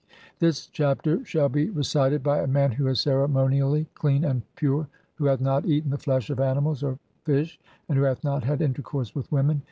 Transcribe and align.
THIS 0.39 0.65
CHAPTER 0.65 1.17
(6) 1.19 1.29
SHALL 1.29 1.49
BE 1.49 1.69
RECITED 1.69 2.23
BY 2.23 2.39
A 2.39 2.47
MAN 2.47 2.71
WHO 2.71 2.87
IS 2.87 3.01
CEREMONIALLY 3.01 3.85
CLEAN 3.93 4.25
AND 4.25 4.41
PURE, 4.55 4.87
WHO 5.17 5.25
HATH 5.25 5.41
NOT 5.41 5.65
EATEN 5.67 5.91
THE 5.91 5.97
FLESH 5.99 6.31
OF 6.31 6.39
ANIMALS 6.39 6.81
OR 6.81 6.97
FISH, 7.23 7.59
AND 7.87 7.99
WHO 7.99 8.05
HATH 8.05 8.23
NOT 8.23 8.43
HAD 8.43 8.61
INTERCOURSE 8.63 9.13
WITH 9.13 9.31
WOMEN. 9.31 9.59